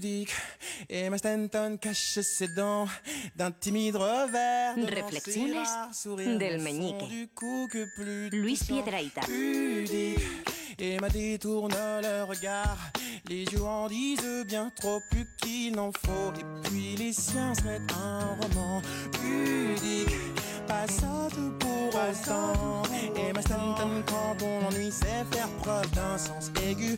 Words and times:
pudique. 0.00 0.32
Et 0.88 1.10
ma 1.10 1.18
Stanton 1.18 1.76
cache 1.80 2.18
ses 2.20 2.48
dents 2.48 2.86
d'un 3.36 3.50
timide 3.50 3.96
revers. 3.96 4.74
Reflexiones 4.76 6.38
del 6.38 6.60
Meñique. 6.60 7.08
du 7.08 7.28
cou 7.34 7.68
que 7.70 7.86
plus 7.94 8.30
Luis 8.30 8.58
touchant. 8.58 8.82
Piedrahita. 8.82 9.20
Pudique. 9.22 10.20
Et 10.78 10.98
ma 10.98 11.10
détourne 11.10 11.74
le 12.02 12.24
regard. 12.24 12.78
Les 13.28 13.44
yeux 13.44 13.62
en 13.62 13.88
disent 13.88 14.44
bien 14.46 14.72
trop 14.80 15.00
plus 15.10 15.26
qu'il 15.42 15.76
n'en 15.76 15.92
faut. 15.92 16.32
Et 16.38 16.68
puis 16.68 16.96
les 16.96 17.12
siens 17.12 17.54
seraient 17.54 17.82
un 17.94 18.36
roman 18.40 18.80
pudique. 19.12 20.16
Passate 20.66 21.34
pour 21.58 21.88
autant. 21.88 22.82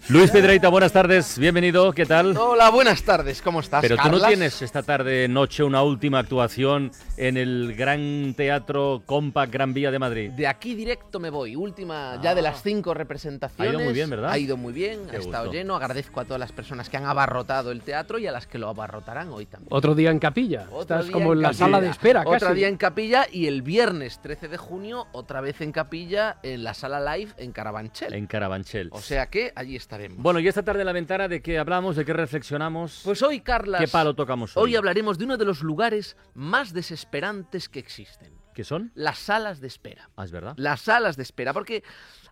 Luis 0.09 0.31
Pedreita, 0.31 0.69
buenas 0.69 0.93
tardes, 0.93 1.39
bienvenido, 1.39 1.93
¿qué 1.93 2.05
tal? 2.07 2.37
Hola, 2.37 2.71
buenas 2.71 3.03
tardes, 3.03 3.41
¿cómo 3.41 3.61
estás? 3.61 3.81
Pero 3.81 3.97
tú 3.97 4.09
no 4.11 4.21
tienes 4.27 4.61
esta 4.63 4.83
tarde, 4.83 5.27
noche, 5.29 5.65
una 5.65 5.83
última 5.83 6.19
actuación 6.19 6.91
en 7.17 7.37
el 7.37 7.75
Gran 7.75 8.35
Teatro 8.37 9.03
Compact 9.07 9.53
Gran 9.53 9.73
Vía 9.73 9.91
de 9.91 9.99
Madrid. 9.99 10.31
De 10.33 10.47
aquí 10.47 10.75
directo 10.75 11.19
me 11.19 11.31
voy. 11.31 11.57
Última 11.57 12.21
ya 12.23 12.35
de 12.35 12.43
las 12.43 12.63
cinco 12.63 12.93
representaciones. 12.95 13.73
Ha 13.73 13.75
ido 13.77 13.85
muy 13.85 13.93
bien, 13.95 14.11
¿verdad? 14.11 14.31
Ha 14.31 14.39
ido 14.39 14.57
muy 14.57 14.73
bien, 14.73 15.07
Qué 15.11 15.17
ha 15.17 15.21
estado 15.21 15.45
gusto. 15.47 15.53
lleno. 15.59 15.77
Agradezco 15.77 16.21
a 16.21 16.25
todas 16.25 16.41
las 16.41 16.53
personas 16.53 16.89
que 16.91 16.97
han 16.99 17.07
abarrotado 17.07 17.71
el 17.73 17.81
teatro 17.83 18.19
y 18.19 18.27
a 18.27 18.33
las 18.33 18.47
que 18.47 18.59
lo 18.59 18.69
abarrotarán 18.69 19.31
hoy 19.31 19.47
también. 19.47 19.69
Otro 19.73 19.95
día 19.95 20.11
en 20.11 20.19
capilla. 20.19 20.67
Otro 20.71 20.81
Estás 20.83 21.05
día 21.07 21.13
como 21.13 21.33
en 21.33 21.43
la 21.43 21.49
capilla. 21.49 21.65
sala 21.67 21.81
de 21.81 21.89
espera, 21.89 22.21
Otro 22.27 22.39
casi. 22.41 22.55
día 22.55 22.69
en 22.69 22.77
capilla 22.77 23.27
y 23.31 23.47
el 23.47 23.63
viernes 23.63 24.21
13 24.21 24.49
de 24.49 24.57
junio 24.57 25.07
otra 25.13 25.41
vez 25.41 25.61
en 25.61 25.73
capilla 25.73 26.32
en 26.43 26.65
la 26.65 26.75
sala 26.75 27.17
live 27.17 27.33
en 27.37 27.53
Carabanchel. 27.53 28.13
En 28.15 28.27
Carabanchel. 28.27 28.89
O 28.93 29.01
sea 29.01 29.31
que 29.31 29.53
allí 29.55 29.77
estaremos. 29.77 30.19
Bueno, 30.19 30.41
y 30.41 30.49
esta 30.49 30.63
tarde 30.63 30.81
en 30.81 30.87
la 30.87 30.93
ventana, 30.93 31.29
¿de 31.29 31.41
qué 31.43 31.59
hablamos? 31.59 31.97
¿De 31.97 32.05
qué 32.05 32.13
reflexionamos? 32.13 33.01
pues 33.05 33.23
hoy, 33.23 33.41
Carlas, 33.41 33.81
¿Qué 33.81 33.89
palo 33.89 34.15
tocamos 34.15 34.57
hoy? 34.57 34.65
hoy 34.65 34.77
hablaremos 34.77 35.19
de 35.19 35.25
uno 35.25 35.37
de 35.37 35.45
los 35.45 35.63
lugares 35.63 36.17
más 36.35 36.73
desesperantes 36.73 37.69
que 37.69 37.79
existen. 37.79 38.42
¿Qué 38.55 38.65
son? 38.65 38.93
Las 38.95 39.19
salas 39.19 39.61
de 39.61 39.67
espera. 39.67 40.11
Ah, 40.17 40.25
es 40.25 40.31
verdad. 40.31 40.55
Las 40.57 40.81
salas 40.83 41.17
de 41.17 41.23
espera, 41.23 41.53
porque 41.53 41.83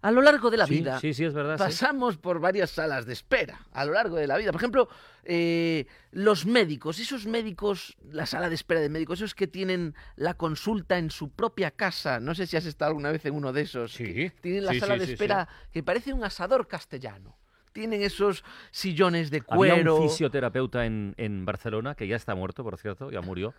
a 0.03 0.11
lo 0.11 0.23
largo 0.23 0.51
de 0.51 0.57
la 0.57 0.67
sí, 0.67 0.75
vida 0.77 0.99
sí, 1.01 1.13
sí, 1.15 1.25
es 1.25 1.35
verdad. 1.35 1.59
pasamos 1.59 2.17
por 2.17 2.41
varias 2.41 2.71
salas 2.71 3.07
de 3.07 3.13
espera 3.13 3.67
a 3.73 3.85
lo 3.85 3.93
largo 3.93 4.17
de 4.17 4.27
la 4.27 4.37
vida. 4.37 4.53
Por 4.53 4.61
ejemplo, 4.61 4.89
eh, 5.25 5.87
los 6.13 6.47
médicos, 6.47 6.99
esos 6.99 7.27
médicos, 7.27 7.97
la 8.11 8.27
sala 8.27 8.49
de 8.49 8.55
espera 8.55 8.81
de 8.81 8.89
médicos, 8.89 9.21
esos 9.21 9.35
que 9.35 9.47
tienen 9.47 9.95
la 10.17 10.35
consulta 10.35 10.99
en 10.99 11.11
su 11.11 11.31
propia 11.31 11.71
casa. 11.71 12.21
No 12.21 12.35
sé 12.35 12.47
si 12.47 12.57
has 12.57 12.67
estado 12.67 12.89
alguna 12.91 13.11
vez 13.13 13.25
en 13.27 13.35
uno 13.35 13.53
de 13.53 13.63
esos. 13.63 13.93
Sí, 13.93 14.05
que 14.05 14.33
tienen 14.41 14.65
la 14.65 14.75
sala 14.75 14.97
de 14.97 15.05
espera 15.05 15.49
que 15.73 15.83
parece 15.83 16.13
un 16.13 16.25
asador 16.25 16.67
castellano. 16.69 17.37
Tienen 17.73 18.03
esos 18.03 18.43
sillones 18.73 19.31
de 19.31 19.45
Había 19.47 19.75
cuero. 19.75 19.97
un 19.97 20.09
fisioterapeuta 20.09 20.87
en, 20.87 21.15
en 21.19 21.45
Barcelona, 21.47 21.95
que 21.95 22.09
ya 22.09 22.17
está 22.17 22.35
muerto, 22.35 22.65
por 22.65 22.77
cierto, 22.79 23.11
ya 23.13 23.21
murió. 23.21 23.55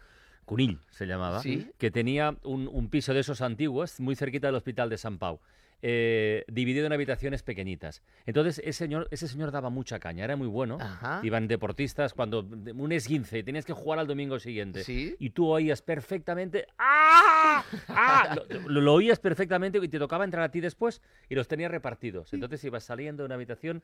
Cunill 0.46 0.80
se 0.90 1.06
llamaba, 1.06 1.42
Sí. 1.42 1.70
que 1.78 1.92
tenía 1.92 2.36
un, 2.44 2.68
un 2.68 2.90
piso 2.90 3.14
de 3.14 3.20
esos 3.22 3.42
antiguos, 3.42 4.00
muy 4.00 4.16
cerquita 4.16 4.48
del 4.48 4.56
hospital 4.56 4.90
de 4.90 4.98
San 4.98 5.18
Pau, 5.18 5.40
eh, 5.82 6.44
dividido 6.48 6.86
en 6.86 6.94
habitaciones 6.94 7.44
pequeñitas. 7.44 8.02
Entonces, 8.26 8.60
ese 8.60 8.74
señor, 8.74 9.08
ese 9.12 9.28
señor 9.28 9.52
daba 9.52 9.70
mucha 9.70 10.00
caña, 10.00 10.24
era 10.24 10.36
muy 10.36 10.48
bueno. 10.48 10.78
Ajá. 10.80 11.22
Iban 11.24 11.48
deportistas 11.48 12.14
cuando 12.14 12.40
un 12.42 12.92
esguince 12.92 13.40
y 13.40 13.44
tenías 13.44 13.66
que 13.66 13.74
jugar 13.74 14.00
al 14.00 14.08
domingo 14.08 14.40
siguiente. 14.40 14.84
Sí. 14.84 15.16
Y 15.20 15.32
tú 15.32 15.48
oías 15.48 15.82
perfectamente. 15.82 16.68
¡Ah! 16.78 17.64
¡Ah! 17.90 18.36
Lo, 18.68 18.94
oías 18.94 19.20
perfectamente 19.20 19.80
y 19.82 19.88
te 19.88 20.00
tocaba 20.00 20.24
entrar 20.26 20.44
a 20.44 20.52
ti 20.52 20.60
después 20.60 21.02
y 21.30 21.36
los 21.36 21.48
tenías 21.48 21.72
repartidos. 21.72 22.34
Entonces 22.34 22.64
ibas 22.64 22.84
saliendo 22.84 23.24
de 23.24 23.26
una 23.28 23.36
habitación. 23.36 23.82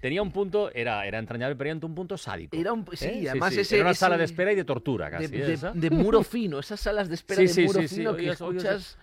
Tenía 0.00 0.22
un 0.22 0.30
punto, 0.32 0.70
era, 0.72 1.06
era 1.06 1.18
entrañable, 1.18 1.56
pero 1.56 1.70
era 1.70 1.86
un 1.86 1.94
punto 1.94 2.16
sádico. 2.16 2.56
Era 2.56 2.72
un, 2.72 2.86
sí, 2.94 3.06
¿eh? 3.06 3.30
además 3.30 3.52
sí. 3.54 3.60
ese 3.60 3.76
Era 3.76 3.84
una 3.84 3.90
ese- 3.90 3.98
sala 4.00 4.16
de 4.16 4.24
espera 4.24 4.52
y 4.52 4.56
de 4.56 4.64
tortura 4.64 5.06
de, 5.10 5.12
casi. 5.12 5.24
¿eh? 5.36 5.70
de- 5.74 5.90
muro 5.90 6.22
fino, 6.22 6.58
esas 6.58 6.80
salas 6.80 7.08
de 7.08 7.14
espera 7.16 7.36
Sí, 7.40 7.46
de 7.46 7.52
sí, 7.52 7.62
muro 7.64 7.80
sí, 7.82 7.88
sí. 7.88 7.96
fino 7.96 8.14
que 8.16 8.22
oías- 8.22 8.32
escuchas. 8.40 8.98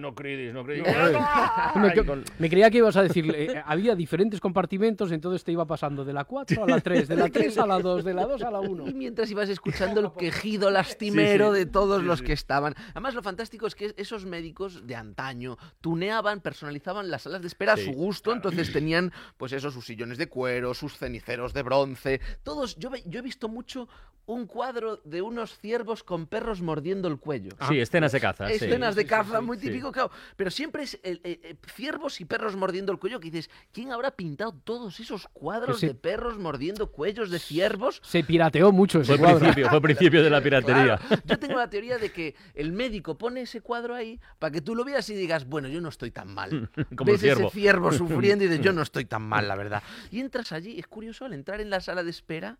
No 0.00 0.14
cridis, 0.14 0.52
no 0.52 0.64
cridis. 0.64 0.84
Me, 1.76 1.88
Ay, 1.90 2.04
con- 2.04 2.24
me 2.38 2.48
creía 2.48 2.70
que 2.70 2.78
ibas 2.78 2.96
a 2.96 3.02
decir, 3.02 3.32
eh, 3.34 3.62
había 3.66 3.94
diferentes 3.94 4.40
compartimentos, 4.40 5.10
entonces 5.12 5.42
te 5.44 5.52
iba 5.52 5.66
pasando 5.66 6.04
de 6.04 6.12
la 6.12 6.24
4 6.24 6.64
a 6.64 6.66
la 6.68 6.80
3, 6.80 7.08
de 7.08 7.16
la 7.16 7.28
3 7.30 7.58
a 7.58 7.66
la 7.66 7.78
2, 7.80 8.04
de 8.04 8.14
la 8.14 8.26
2 8.26 8.42
a 8.42 8.50
la 8.50 8.60
1. 8.60 8.88
Y 8.88 8.94
mientras 8.94 9.30
ibas 9.30 9.48
escuchando 9.48 10.00
el 10.00 10.12
quejido 10.18 10.70
lastimero 10.70 11.52
Sí, 11.52 11.58
sí. 11.60 11.64
de 11.64 11.70
todos 11.70 12.00
Sí, 12.00 12.06
los 12.06 12.18
sí. 12.20 12.24
que 12.26 12.32
estaban. 12.32 12.74
Además, 12.90 13.14
lo 13.14 13.22
fantástico 13.22 13.66
es 13.66 13.74
que 13.74 13.94
esos 13.96 14.24
médicos 14.26 14.86
de 14.86 14.96
antaño 14.96 15.56
tuneaban, 15.80 16.40
personalizaban 16.40 17.10
las 17.10 17.22
salas 17.22 17.40
de 17.40 17.48
espera 17.48 17.74
a 17.74 17.76
su 17.76 17.92
gusto. 17.92 18.32
Entonces 18.32 18.72
tenían, 18.72 19.12
pues 19.36 19.52
eso, 19.52 19.70
sus 19.70 19.84
sillones 19.86 20.18
de 20.18 20.28
cuero, 20.28 20.74
sus 20.74 20.96
ceniceros 20.96 21.52
de 21.52 21.62
bronce. 21.62 22.20
Todos, 22.42 22.76
yo, 22.76 22.90
yo 23.06 23.18
he 23.18 23.22
visto 23.22 23.48
mucho 23.48 23.88
un 24.26 24.46
cuadro 24.46 25.02
de 25.04 25.20
unos 25.20 25.58
ciervos 25.58 26.02
con 26.02 26.26
perros 26.26 26.62
mordiendo 26.62 27.08
el 27.08 27.18
cuello. 27.18 27.50
Sí, 27.68 27.78
escenas 27.78 28.10
de 28.12 28.20
caza. 28.20 28.46
sí. 28.48 28.54
Escenas 28.54 28.94
de 28.96 29.04
caza 29.04 29.42
muy 29.42 29.58
sí. 29.58 29.66
típico, 29.66 29.92
claro. 29.92 30.10
Pero 30.36 30.50
siempre 30.50 30.84
es 30.84 30.98
eh, 31.02 31.20
eh, 31.24 31.40
eh, 31.42 31.56
ciervos 31.74 32.20
y 32.20 32.26
perros 32.26 32.54
mordiendo 32.54 32.92
el 32.92 32.98
cuello 32.98 33.18
que 33.18 33.30
dices, 33.30 33.50
¿quién 33.72 33.90
habrá 33.92 34.10
pintado 34.10 34.52
todos 34.52 35.00
esos 35.00 35.26
cuadros 35.32 35.80
de 35.80 35.94
perros 35.94 36.38
mordiendo 36.38 36.92
cuellos 36.92 37.30
de 37.30 37.38
ciervos? 37.38 38.00
Se 38.04 38.22
pirateó 38.22 38.70
mucho 38.72 39.00
ese 39.00 39.12
Fue 39.12 39.18
cuadro. 39.18 39.38
principio, 39.40 39.68
fue 39.68 39.76
el 39.78 39.82
principio 39.82 40.22
de 40.22 40.30
la 40.30 40.40
piratería. 40.42 40.98
Claro, 40.98 41.22
yo 41.24 41.38
tengo 41.38 41.58
la 41.58 41.70
teoría 41.70 41.96
de 41.98 42.12
que 42.12 42.34
el 42.54 42.72
médico 42.72 43.16
pone 43.16 43.40
ese 43.40 43.62
cuadro 43.62 43.94
ahí 43.94 44.20
para 44.38 44.50
que 44.50 44.60
tú 44.60 44.74
lo 44.74 44.84
veas 44.84 45.08
y 45.08 45.14
digas, 45.14 45.46
bueno, 45.46 45.68
yo 45.68 45.80
no 45.80 45.88
estoy 45.88 46.10
tan 46.10 46.32
mal. 46.32 46.70
Como 46.96 47.10
el 47.10 47.14
Ves 47.16 47.20
ciervo. 47.22 47.48
ese 47.48 47.58
ciervo 47.58 47.90
sufriendo 47.92 48.44
y 48.44 48.48
dices, 48.48 48.62
yo 48.64 48.72
no 48.74 48.82
estoy 48.82 49.06
tan 49.06 49.22
mal, 49.22 49.48
la 49.48 49.56
verdad. 49.56 49.82
Y 50.10 50.20
entras 50.20 50.52
allí, 50.52 50.78
es 50.78 50.86
curioso, 50.86 51.24
al 51.24 51.32
entrar 51.32 51.60
en 51.62 51.70
la 51.70 51.80
sala 51.80 52.02
de 52.04 52.10
espera, 52.10 52.58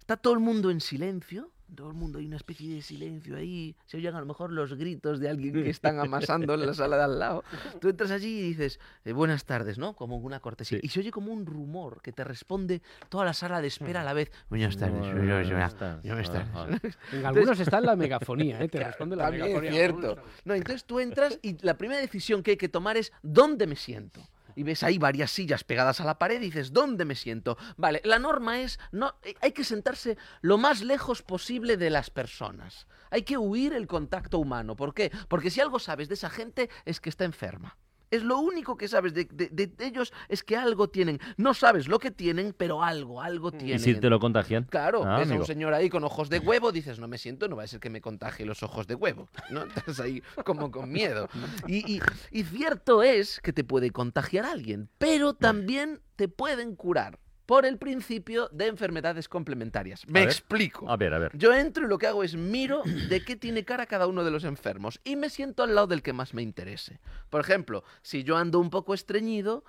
está 0.00 0.16
todo 0.16 0.34
el 0.34 0.40
mundo 0.40 0.70
en 0.72 0.80
silencio. 0.80 1.50
Todo 1.74 1.88
el 1.88 1.94
mundo 1.94 2.18
hay 2.18 2.26
una 2.26 2.36
especie 2.36 2.74
de 2.74 2.82
silencio 2.82 3.36
ahí. 3.36 3.76
Se 3.86 3.96
oyen 3.96 4.14
a 4.14 4.20
lo 4.20 4.26
mejor 4.26 4.52
los 4.52 4.74
gritos 4.74 5.20
de 5.20 5.28
alguien 5.28 5.52
que 5.54 5.70
están 5.70 5.98
amasando 6.00 6.54
en 6.54 6.66
la 6.66 6.74
sala 6.74 6.96
de 6.96 7.02
al 7.04 7.18
lado. 7.18 7.44
Tú 7.80 7.88
entras 7.88 8.10
allí 8.10 8.38
y 8.38 8.42
dices, 8.42 8.80
eh, 9.04 9.12
buenas 9.12 9.44
tardes, 9.44 9.78
¿no? 9.78 9.94
Como 9.94 10.16
una 10.16 10.40
cortesía. 10.40 10.78
Sí. 10.78 10.86
Y 10.86 10.88
se 10.90 11.00
oye 11.00 11.10
como 11.10 11.32
un 11.32 11.46
rumor 11.46 12.02
que 12.02 12.12
te 12.12 12.24
responde 12.24 12.82
toda 13.08 13.24
la 13.24 13.32
sala 13.32 13.60
de 13.60 13.68
espera 13.68 14.00
a 14.00 14.04
la 14.04 14.12
vez. 14.12 14.30
Buenas 14.48 14.76
tardes, 14.76 15.00
buenas 15.00 15.48
buenas 15.48 15.76
tardes, 15.76 16.02
tardes. 16.02 16.02
buenas 16.04 16.32
tardes. 16.32 16.48
Ajá. 16.54 16.90
En 17.16 17.26
algunos 17.26 17.60
está 17.60 17.78
en 17.78 17.86
la 17.86 17.96
megafonía, 17.96 18.60
¿eh? 18.62 18.68
te 18.68 18.82
responde 18.82 19.16
la 19.16 19.24
También 19.24 19.44
es 19.44 19.48
megafonía. 19.50 19.72
cierto. 19.72 20.22
No, 20.44 20.54
entonces 20.54 20.84
tú 20.84 21.00
entras 21.00 21.38
y 21.42 21.56
la 21.64 21.76
primera 21.76 22.00
decisión 22.00 22.42
que 22.42 22.52
hay 22.52 22.56
que 22.56 22.68
tomar 22.68 22.96
es 22.96 23.12
¿dónde 23.22 23.66
me 23.66 23.76
siento? 23.76 24.20
Y 24.56 24.62
ves 24.62 24.82
ahí 24.82 24.98
varias 24.98 25.30
sillas 25.30 25.64
pegadas 25.64 26.00
a 26.00 26.04
la 26.04 26.18
pared 26.18 26.40
y 26.40 26.46
dices, 26.46 26.72
¿dónde 26.72 27.04
me 27.04 27.14
siento? 27.14 27.56
Vale, 27.76 28.00
la 28.04 28.18
norma 28.18 28.60
es, 28.60 28.78
no, 28.92 29.14
eh, 29.22 29.34
hay 29.40 29.52
que 29.52 29.64
sentarse 29.64 30.16
lo 30.40 30.58
más 30.58 30.82
lejos 30.82 31.22
posible 31.22 31.76
de 31.76 31.90
las 31.90 32.10
personas. 32.10 32.86
Hay 33.10 33.22
que 33.22 33.38
huir 33.38 33.72
el 33.72 33.86
contacto 33.86 34.38
humano. 34.38 34.76
¿Por 34.76 34.94
qué? 34.94 35.10
Porque 35.28 35.50
si 35.50 35.60
algo 35.60 35.78
sabes 35.78 36.08
de 36.08 36.14
esa 36.14 36.30
gente 36.30 36.70
es 36.84 37.00
que 37.00 37.10
está 37.10 37.24
enferma. 37.24 37.76
Es 38.10 38.24
lo 38.24 38.38
único 38.40 38.76
que 38.76 38.88
sabes 38.88 39.14
de, 39.14 39.24
de- 39.30 39.48
de 39.48 39.72
ellos 39.86 40.12
es 40.28 40.42
que 40.42 40.56
algo 40.56 40.88
tienen. 40.88 41.20
No 41.36 41.54
sabes 41.54 41.86
lo 41.86 41.98
que 42.00 42.10
tienen, 42.10 42.52
pero 42.56 42.82
algo, 42.82 43.22
algo 43.22 43.48
¿Y 43.50 43.58
tienen. 43.58 43.78
si 43.80 43.94
te 43.94 44.10
lo 44.10 44.18
contagian? 44.18 44.64
Claro, 44.64 45.04
Ah, 45.04 45.22
amigo. 45.22 45.40
un 45.40 45.46
señor 45.46 45.74
ahí 45.74 45.88
con 45.88 46.02
ojos 46.02 46.28
de 46.28 46.40
huevo, 46.40 46.72
dices, 46.72 46.98
no 46.98 47.06
me 47.06 47.18
siento, 47.18 47.46
no 47.48 47.54
va 47.56 47.62
a 47.62 47.66
ser 47.68 47.78
que 47.78 47.88
me 47.90 48.00
contagie 48.00 48.44
los 48.44 48.62
ojos 48.64 48.86
de 48.88 48.96
huevo. 48.96 49.28
¿no? 49.50 49.62
Estás 49.76 50.00
ahí 50.00 50.22
como 50.44 50.70
con 50.70 50.90
miedo. 50.90 51.28
Y, 51.68 51.96
y- 51.96 52.00
y 52.32 52.42
cierto 52.44 53.02
es 53.04 53.40
que 53.40 53.52
te 53.52 53.62
puede 53.64 53.90
contagiar 53.90 54.44
alguien, 54.44 54.88
pero 54.98 55.34
también 55.34 56.00
te 56.16 56.26
pueden 56.28 56.74
curar 56.74 57.18
por 57.50 57.66
el 57.66 57.78
principio 57.78 58.48
de 58.52 58.68
enfermedades 58.68 59.28
complementarias. 59.28 60.06
Me 60.06 60.22
explico. 60.22 60.88
A 60.88 60.96
ver, 60.96 61.12
a 61.12 61.18
ver. 61.18 61.36
Yo 61.36 61.52
entro 61.52 61.84
y 61.84 61.88
lo 61.88 61.98
que 61.98 62.06
hago 62.06 62.22
es 62.22 62.36
miro 62.36 62.84
de 63.08 63.24
qué 63.24 63.34
tiene 63.34 63.64
cara 63.64 63.86
cada 63.86 64.06
uno 64.06 64.22
de 64.22 64.30
los 64.30 64.44
enfermos 64.44 65.00
y 65.02 65.16
me 65.16 65.30
siento 65.30 65.64
al 65.64 65.74
lado 65.74 65.88
del 65.88 66.00
que 66.00 66.12
más 66.12 66.32
me 66.32 66.42
interese. 66.42 67.00
Por 67.28 67.40
ejemplo, 67.40 67.82
si 68.02 68.22
yo 68.22 68.36
ando 68.36 68.60
un 68.60 68.70
poco 68.70 68.94
estreñido, 68.94 69.64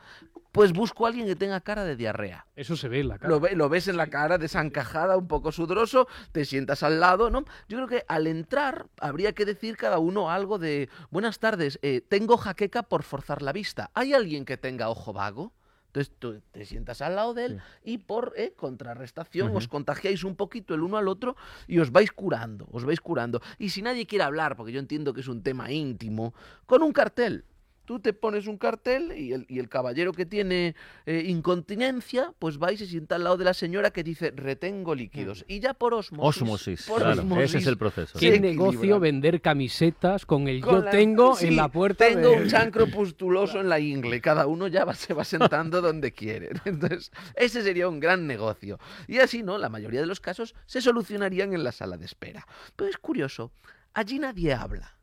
pues 0.52 0.74
busco 0.74 1.08
a 1.08 1.10
alguien 1.10 1.26
que 1.26 1.36
tenga 1.36 1.60
cara 1.62 1.84
de 1.84 1.96
diarrea. 1.96 2.46
Eso 2.56 2.78
se 2.78 2.88
ve 2.88 3.00
en 3.00 3.08
la 3.08 3.18
cara. 3.18 3.30
Lo, 3.30 3.40
ve- 3.40 3.56
lo 3.56 3.68
ves 3.68 3.88
en 3.88 3.98
la 3.98 4.06
cara 4.12 4.38
desencajada, 4.38 5.18
un 5.18 5.28
poco 5.28 5.52
sudroso, 5.52 6.08
te 6.34 6.46
sientas 6.46 6.84
al 6.84 7.00
lado, 7.00 7.32
¿no? 7.32 7.46
Yo 7.68 7.78
creo 7.78 7.88
que 7.88 8.06
al 8.08 8.28
entrar 8.28 8.90
habría 9.00 9.34
que 9.34 9.44
decir 9.44 9.76
cada 9.76 9.98
uno 9.98 10.30
algo 10.30 10.60
de, 10.60 10.88
buenas 11.10 11.40
tardes, 11.40 11.80
eh, 11.82 12.02
tengo 12.08 12.38
jaqueca 12.38 12.84
por 12.84 13.02
forzar 13.02 13.42
la 13.42 13.54
vista. 13.54 13.90
¿Hay 13.96 14.14
alguien 14.14 14.46
que 14.46 14.58
tenga 14.58 14.88
ojo 14.90 15.14
vago? 15.14 15.52
Entonces 15.92 16.14
tú 16.20 16.42
te 16.52 16.66
sientas 16.66 17.02
al 17.02 17.18
lado 17.18 17.34
de 17.34 17.46
él 17.46 17.62
y 17.84 17.98
por 17.98 18.34
eh, 18.38 18.54
contrarrestación 18.56 19.54
os 19.54 19.68
contagiáis 19.68 20.24
un 20.24 20.38
poquito 20.38 20.74
el 20.74 20.84
uno 20.84 20.96
al 20.96 21.10
otro 21.10 21.36
y 21.68 21.80
os 21.80 21.92
vais 21.92 22.14
curando, 22.14 22.66
os 22.72 22.86
vais 22.86 23.02
curando. 23.02 23.42
Y 23.60 23.72
si 23.72 23.82
nadie 23.82 24.06
quiere 24.06 24.24
hablar, 24.24 24.56
porque 24.56 24.72
yo 24.72 24.80
entiendo 24.80 25.14
que 25.14 25.20
es 25.20 25.28
un 25.28 25.44
tema 25.44 25.70
íntimo, 25.70 26.34
con 26.66 26.82
un 26.82 26.94
cartel. 26.94 27.44
Tú 27.92 28.00
te 28.00 28.14
pones 28.14 28.48
un 28.48 28.58
cartel 28.58 29.12
y 29.18 29.34
el, 29.34 29.46
y 29.50 29.60
el 29.60 29.68
caballero 29.68 30.14
que 30.14 30.26
tiene 30.26 30.76
eh, 31.06 31.26
incontinencia, 31.28 32.34
pues 32.40 32.58
va 32.58 32.72
y 32.72 32.78
se 32.78 32.86
sienta 32.86 33.16
al 33.16 33.26
lado 33.26 33.36
de 33.36 33.44
la 33.44 33.54
señora 33.54 33.92
que 33.92 34.02
dice 34.02 34.32
retengo 34.32 34.96
líquidos. 34.96 35.44
Y 35.50 35.60
ya 35.60 35.74
por 35.74 35.94
osmosis. 35.94 36.42
Osmosis, 36.42 36.86
por 36.88 37.02
claro, 37.02 37.42
ese 37.42 37.58
es 37.58 37.68
el 37.68 37.78
proceso. 37.78 38.18
Qué 38.18 38.30
equilibra. 38.36 38.50
negocio 38.50 39.00
vender 39.02 39.42
camisetas 39.42 40.26
con 40.26 40.48
el 40.48 40.62
Con 40.62 40.74
yo 40.76 40.82
la- 40.86 40.90
tengo 40.92 41.36
sí, 41.36 41.48
en 41.48 41.58
la 41.58 41.68
puerta 41.68 42.08
Tengo 42.08 42.30
de... 42.30 42.38
un 42.44 42.48
chancro 42.48 42.88
pustuloso 42.88 43.60
en 43.60 43.68
la 43.68 43.82
ingle. 43.82 44.22
Cada 44.22 44.48
uno 44.48 44.68
ya 44.70 44.86
va- 44.86 44.94
se 44.96 45.14
va 45.14 45.26
sentando 45.26 45.82
donde 45.82 46.14
quiere. 46.14 46.52
Entonces, 46.64 47.12
ese 47.36 47.62
sería 47.62 47.90
un 47.90 48.00
gran 48.00 48.26
negocio. 48.26 48.80
Y 49.10 49.18
así, 49.18 49.44
¿no? 49.44 49.58
La 49.58 49.68
mayoría 49.68 50.00
de 50.00 50.08
los 50.08 50.22
casos 50.22 50.56
se 50.66 50.80
solucionarían 50.80 51.52
en 51.52 51.66
la 51.66 51.74
sala 51.74 51.98
de 51.98 52.06
espera. 52.06 52.48
Pero 52.78 52.90
es 52.90 52.98
curioso, 52.98 53.52
allí 53.94 54.18
nadie 54.18 54.54
habla. 54.54 54.96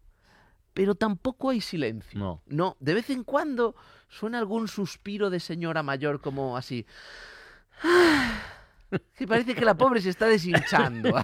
Pero 0.78 0.94
tampoco 0.94 1.50
hay 1.50 1.60
silencio. 1.60 2.20
No. 2.20 2.40
No, 2.46 2.76
de 2.78 2.94
vez 2.94 3.10
en 3.10 3.24
cuando 3.24 3.74
suena 4.08 4.38
algún 4.38 4.68
suspiro 4.68 5.28
de 5.28 5.40
señora 5.40 5.82
mayor 5.82 6.20
como 6.20 6.56
así. 6.56 6.86
Que 9.14 9.26
parece 9.26 9.54
que 9.54 9.66
la 9.66 9.76
pobre 9.76 10.00
se 10.00 10.08
está 10.08 10.26
deshinchando. 10.26 11.10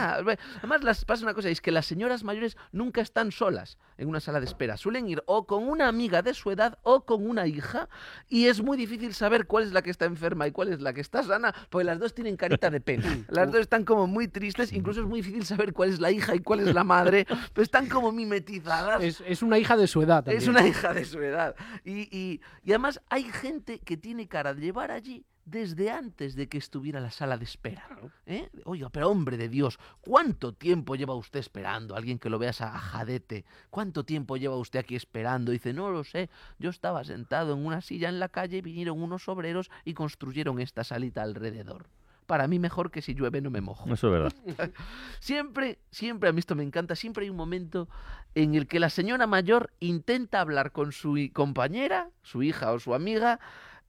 Además, 0.00 0.82
las, 0.82 1.04
pasa 1.04 1.24
una 1.24 1.34
cosa, 1.34 1.48
es 1.48 1.60
que 1.60 1.70
las 1.70 1.86
señoras 1.86 2.24
mayores 2.24 2.56
nunca 2.72 3.00
están 3.00 3.32
solas 3.32 3.78
en 3.98 4.08
una 4.08 4.20
sala 4.20 4.40
de 4.40 4.46
espera. 4.46 4.76
Suelen 4.76 5.08
ir 5.08 5.22
o 5.26 5.46
con 5.46 5.68
una 5.68 5.88
amiga 5.88 6.22
de 6.22 6.34
su 6.34 6.50
edad 6.50 6.78
o 6.82 7.04
con 7.04 7.28
una 7.28 7.46
hija 7.46 7.88
y 8.28 8.46
es 8.46 8.62
muy 8.62 8.76
difícil 8.76 9.14
saber 9.14 9.46
cuál 9.46 9.64
es 9.64 9.72
la 9.72 9.82
que 9.82 9.90
está 9.90 10.06
enferma 10.06 10.46
y 10.46 10.52
cuál 10.52 10.72
es 10.72 10.80
la 10.80 10.92
que 10.92 11.00
está 11.00 11.22
sana, 11.22 11.54
porque 11.68 11.84
las 11.84 11.98
dos 11.98 12.14
tienen 12.14 12.36
carita 12.36 12.70
de 12.70 12.80
pena. 12.80 13.06
Las 13.28 13.50
dos 13.52 13.60
están 13.60 13.84
como 13.84 14.06
muy 14.06 14.28
tristes, 14.28 14.72
incluso 14.72 15.00
es 15.02 15.06
muy 15.06 15.20
difícil 15.20 15.44
saber 15.44 15.72
cuál 15.72 15.90
es 15.90 16.00
la 16.00 16.10
hija 16.10 16.34
y 16.34 16.40
cuál 16.40 16.60
es 16.60 16.74
la 16.74 16.84
madre, 16.84 17.26
pero 17.52 17.62
están 17.62 17.88
como 17.88 18.10
mimetizadas. 18.12 19.02
Es, 19.02 19.22
es 19.26 19.42
una 19.42 19.58
hija 19.58 19.76
de 19.76 19.86
su 19.86 20.02
edad 20.02 20.24
también. 20.24 20.38
Es 20.42 20.48
una 20.48 20.66
hija 20.66 20.92
de 20.94 21.04
su 21.04 21.20
edad. 21.20 21.54
Y, 21.84 22.08
y- 22.16 22.40
y 22.62 22.70
además 22.72 23.00
hay 23.08 23.24
gente 23.24 23.78
que 23.80 23.96
tiene 23.96 24.28
cara 24.28 24.54
de 24.54 24.60
llevar 24.62 24.90
allí 24.90 25.24
desde 25.44 25.90
antes 25.90 26.36
de 26.36 26.48
que 26.48 26.58
estuviera 26.58 27.00
la 27.00 27.10
sala 27.10 27.36
de 27.36 27.44
espera. 27.44 27.88
¿eh? 28.26 28.48
Oiga, 28.64 28.88
pero 28.90 29.08
hombre 29.10 29.36
de 29.36 29.48
Dios, 29.48 29.78
¿cuánto 30.00 30.52
tiempo 30.52 30.96
lleva 30.96 31.14
usted 31.14 31.40
esperando? 31.40 31.96
Alguien 31.96 32.18
que 32.18 32.30
lo 32.30 32.38
veas 32.38 32.60
a 32.60 32.78
jadete. 32.78 33.44
¿Cuánto 33.70 34.04
tiempo 34.04 34.36
lleva 34.36 34.56
usted 34.56 34.80
aquí 34.80 34.96
esperando? 34.96 35.52
Dice, 35.52 35.72
no 35.72 35.90
lo 35.90 36.04
sé. 36.04 36.30
Yo 36.58 36.70
estaba 36.70 37.04
sentado 37.04 37.54
en 37.54 37.64
una 37.64 37.80
silla 37.80 38.08
en 38.08 38.20
la 38.20 38.28
calle, 38.28 38.62
vinieron 38.62 39.02
unos 39.02 39.28
obreros 39.28 39.70
y 39.84 39.94
construyeron 39.94 40.60
esta 40.60 40.84
salita 40.84 41.22
alrededor. 41.22 41.86
Para 42.26 42.46
mí 42.46 42.60
mejor 42.60 42.92
que 42.92 43.02
si 43.02 43.14
llueve 43.14 43.40
no 43.40 43.50
me 43.50 43.60
mojo. 43.60 43.92
Eso 43.92 44.06
es 44.06 44.12
verdad. 44.12 44.72
Siempre, 45.20 45.80
siempre, 45.90 46.28
a 46.28 46.32
mí 46.32 46.38
esto 46.38 46.54
me 46.54 46.62
encanta, 46.62 46.94
siempre 46.94 47.24
hay 47.24 47.30
un 47.30 47.36
momento 47.36 47.88
en 48.36 48.54
el 48.54 48.68
que 48.68 48.78
la 48.78 48.88
señora 48.88 49.26
mayor 49.26 49.72
intenta 49.80 50.40
hablar 50.40 50.70
con 50.70 50.92
su 50.92 51.18
compañera, 51.32 52.10
su 52.22 52.44
hija 52.44 52.72
o 52.72 52.78
su 52.78 52.94
amiga, 52.94 53.40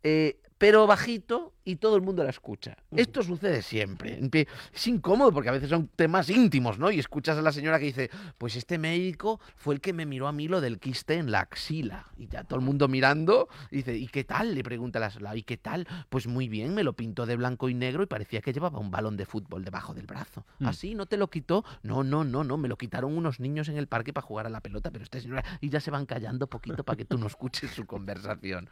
eh, 0.01 0.40
pero 0.62 0.86
bajito 0.86 1.56
y 1.63 1.78
todo 1.78 1.96
el 1.96 2.04
mundo 2.04 2.24
la 2.24 2.30
escucha. 2.30 2.78
Esto 2.92 3.24
sucede 3.24 3.63
siempre. 3.63 4.18
En 4.18 4.30
Es 4.74 4.88
incómodo 4.88 5.31
porque 5.31 5.50
a 5.50 5.52
veces 5.52 5.69
son 5.69 5.88
temas 5.88 6.30
íntimos, 6.30 6.78
¿no? 6.78 6.92
Y 6.92 7.00
escuchas 7.00 7.36
a 7.36 7.42
la 7.42 7.52
señora 7.52 7.80
que 7.80 7.86
dice, 7.86 8.12
pues 8.38 8.56
este 8.56 8.78
médico 8.78 9.40
fue 9.56 9.74
el 9.74 9.81
que 9.81 9.92
me 9.92 10.06
miró 10.06 10.28
a 10.28 10.31
mí 10.31 10.48
lo 10.48 10.62
del 10.62 10.80
quiste 10.80 11.16
en 11.16 11.31
la 11.31 11.40
axila. 11.40 12.08
Y 12.16 12.28
ya 12.28 12.44
todo 12.44 12.60
el 12.60 12.66
mundo 12.66 12.88
mirando, 12.88 13.50
y 13.72 13.78
dice, 13.78 13.98
¿y 13.98 14.08
qué 14.08 14.24
tal? 14.24 14.54
Le 14.54 14.63
pregunta 14.63 15.00
la 15.00 15.10
sola, 15.10 15.36
¿y 15.36 15.42
qué 15.42 15.58
tal? 15.58 15.88
Pues 16.10 16.28
muy 16.28 16.48
bien, 16.48 16.75
me 16.75 16.84
lo 16.84 16.94
pintó 16.94 17.25
de 17.25 17.36
blanco 17.38 17.68
y 17.68 17.74
negro 17.74 18.04
y 18.04 18.06
parecía 18.06 18.42
que 18.42 18.54
llevaba 18.54 18.78
un 18.78 18.92
balón 18.92 19.18
de 19.18 19.25
fútbol 19.25 19.63
debajo 19.63 19.96
del 19.96 20.06
brazo. 20.06 20.46
Mm. 20.60 20.68
¿Así? 20.68 20.94
¿No 20.94 21.08
te 21.08 21.18
lo 21.18 21.30
quitó? 21.30 21.66
No, 21.81 22.04
no, 22.04 22.24
no, 22.24 22.44
no, 22.44 22.58
me 22.58 22.68
lo 22.68 22.78
quitaron 22.78 23.18
unos 23.18 23.40
niños 23.40 23.68
en 23.68 23.78
el 23.78 23.88
parque 23.88 24.13
para 24.13 24.25
jugar 24.25 24.46
a 24.46 24.50
la 24.50 24.62
pelota, 24.62 24.92
pero 24.92 25.04
esta 25.04 25.19
señora... 25.19 25.44
Y 25.60 25.69
ya 25.69 25.80
se 25.80 25.90
van 25.90 26.06
callando 26.06 26.48
poquito 26.48 26.84
para 26.84 26.98
que 26.98 27.06
tú 27.06 27.18
no 27.18 27.28
escuches 27.28 27.72
su 27.72 27.86
conversación. 27.88 28.69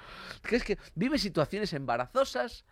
Es 0.51 0.63
que 0.63 0.77
vive 0.95 1.17
situaciones 1.17 1.73
embarazosas 1.79 2.65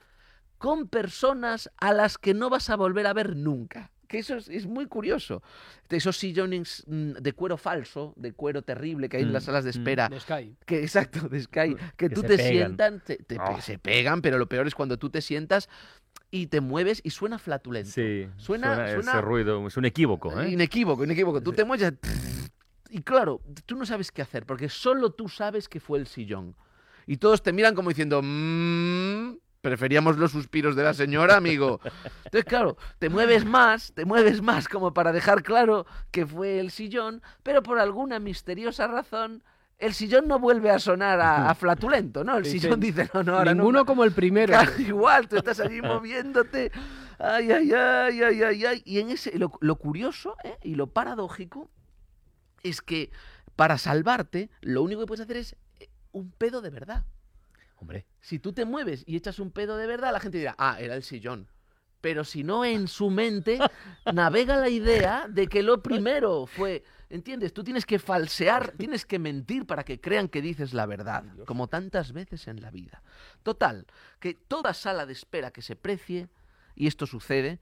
con 0.57 0.87
personas 0.87 1.69
a 1.77 1.93
las 1.93 2.17
que 2.17 2.33
no 2.33 2.49
vas 2.49 2.69
a 2.69 2.75
volver 2.75 3.07
a 3.07 3.13
ver 3.13 3.35
nunca. 3.35 3.91
Que 4.07 4.19
eso 4.19 4.35
es, 4.37 4.47
es 4.47 4.65
muy 4.65 4.85
curioso. 4.87 5.43
Esos 5.89 6.15
sillones 6.17 6.83
mm, 6.87 7.11
de 7.13 7.33
cuero 7.33 7.57
falso, 7.57 8.13
de 8.15 8.31
cuero 8.31 8.61
terrible 8.61 9.09
que 9.09 9.17
hay 9.17 9.23
en 9.23 9.33
las 9.33 9.43
Mm, 9.43 9.45
salas 9.47 9.63
de 9.65 9.71
mm. 9.71 9.77
espera, 9.77 10.09
De 10.09 10.19
Sky. 10.19 10.55
que 10.65 10.81
exacto, 10.81 11.27
de 11.27 11.41
Sky, 11.41 11.75
que, 11.75 12.07
Que 12.07 12.09
tú 12.09 12.21
te 12.21 12.37
pegan. 12.37 12.47
sientan, 12.51 12.99
te- 13.01 13.19
Ah. 13.37 13.59
se 13.61 13.77
pegan, 13.79 14.21
pero 14.21 14.37
lo 14.37 14.47
peor 14.47 14.65
es 14.65 14.75
cuando 14.75 14.97
tú 14.97 15.09
te 15.09 15.21
sientas 15.21 15.67
y 16.31 16.47
te 16.47 16.61
mueves 16.61 17.01
y 17.03 17.09
suena 17.09 17.37
flatulento. 17.37 17.91
Sí, 17.91 18.27
Suena- 18.37 18.75
suena, 18.75 18.93
suena- 18.93 19.11
ese 19.11 19.21
ruido, 19.21 19.67
es 19.67 19.75
un 19.77 19.85
equívoco, 19.85 20.39
¿eh? 20.41 20.51
Inequívoco, 20.51 21.03
inequívoco. 21.03 21.41
Tú 21.41 21.51
te 21.51 21.65
mueves 21.65 21.93
y 22.89 23.01
claro, 23.01 23.41
tú 23.65 23.75
no 23.75 23.85
sabes 23.85 24.11
qué 24.13 24.21
hacer, 24.21 24.45
porque 24.45 24.69
solo 24.69 25.11
tú 25.11 25.27
sabes 25.27 25.67
que 25.67 25.81
fue 25.81 25.99
el 25.99 26.07
sillón. 26.07 26.55
Y 27.07 27.17
todos 27.17 27.41
te 27.41 27.53
miran 27.53 27.73
como 27.73 27.89
diciendo, 27.89 28.21
"Mm, 28.23 29.37
preferíamos 29.61 30.17
los 30.17 30.31
suspiros 30.31 30.75
de 30.75 30.83
la 30.83 30.93
señora, 30.93 31.35
amigo. 31.37 31.79
Entonces, 32.25 32.45
claro, 32.45 32.77
te 32.99 33.09
mueves 33.09 33.45
más, 33.45 33.91
te 33.93 34.05
mueves 34.05 34.41
más 34.41 34.67
como 34.67 34.93
para 34.93 35.11
dejar 35.11 35.43
claro 35.43 35.85
que 36.11 36.25
fue 36.25 36.59
el 36.59 36.71
sillón, 36.71 37.21
pero 37.43 37.63
por 37.63 37.79
alguna 37.79 38.19
misteriosa 38.19 38.87
razón, 38.87 39.43
el 39.77 39.93
sillón 39.93 40.27
no 40.27 40.39
vuelve 40.39 40.69
a 40.69 40.79
sonar 40.79 41.19
a, 41.19 41.49
a 41.49 41.55
flatulento, 41.55 42.23
¿no? 42.23 42.37
El 42.37 42.43
Dicen, 42.43 42.61
sillón 42.61 42.79
dice, 42.79 43.09
no, 43.13 43.23
no, 43.23 43.37
ahora 43.37 43.53
no 43.53 43.63
Ninguno 43.63 43.85
como 43.85 44.03
el 44.03 44.11
primero. 44.11 44.47
Claro, 44.53 44.71
igual, 44.79 45.27
tú 45.27 45.37
estás 45.37 45.59
allí 45.59 45.81
moviéndote. 45.81 46.71
Ay, 47.19 47.51
ay, 47.51 47.71
ay, 47.73 48.21
ay, 48.23 48.43
ay, 48.43 48.65
ay. 48.65 48.81
Y 48.85 48.99
en 48.99 49.09
ese, 49.09 49.37
lo, 49.37 49.51
lo 49.59 49.75
curioso 49.75 50.35
¿eh? 50.43 50.57
y 50.63 50.75
lo 50.75 50.87
paradójico 50.87 51.69
es 52.63 52.81
que 52.81 53.11
para 53.55 53.77
salvarte, 53.77 54.49
lo 54.61 54.81
único 54.83 55.01
que 55.01 55.07
puedes 55.07 55.23
hacer 55.23 55.37
es 55.37 55.55
un 56.11 56.31
pedo 56.31 56.61
de 56.61 56.69
verdad. 56.69 57.05
Hombre, 57.77 58.05
Si 58.21 58.39
tú 58.39 58.53
te 58.53 58.65
mueves 58.65 59.03
y 59.05 59.15
echas 59.15 59.39
un 59.39 59.51
pedo 59.51 59.77
de 59.77 59.87
verdad, 59.87 60.11
la 60.11 60.19
gente 60.19 60.39
dirá, 60.39 60.55
ah, 60.57 60.77
era 60.79 60.95
el 60.95 61.03
sillón. 61.03 61.47
Pero 62.01 62.23
si 62.23 62.43
no, 62.43 62.65
en 62.65 62.87
su 62.87 63.09
mente 63.09 63.59
navega 64.13 64.57
la 64.57 64.69
idea 64.69 65.27
de 65.29 65.47
que 65.47 65.63
lo 65.63 65.81
primero 65.81 66.45
fue. 66.45 66.83
¿Entiendes? 67.09 67.53
Tú 67.53 67.63
tienes 67.63 67.85
que 67.85 67.99
falsear, 67.99 68.71
tienes 68.71 69.05
que 69.05 69.17
mentir 69.17 69.65
para 69.65 69.83
que 69.83 70.01
crean 70.01 70.27
que 70.27 70.41
dices 70.41 70.73
la 70.73 70.85
verdad, 70.85 71.23
como 71.45 71.67
tantas 71.67 72.11
veces 72.11 72.47
en 72.47 72.61
la 72.61 72.69
vida. 72.69 73.01
Total, 73.43 73.85
que 74.19 74.33
toda 74.33 74.73
sala 74.73 75.05
de 75.05 75.13
espera 75.13 75.51
que 75.51 75.61
se 75.61 75.75
precie, 75.75 76.27
y 76.75 76.87
esto 76.87 77.07
sucede, 77.07 77.59